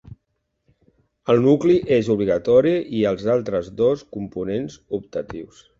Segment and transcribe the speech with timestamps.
[1.33, 5.67] El nucli és obligatori i els altres dos components, optatius.